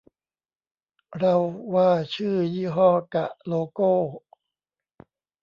[1.19, 1.35] เรา
[1.73, 3.93] ว่าชื่อยี่ห้อ กะ โลโก้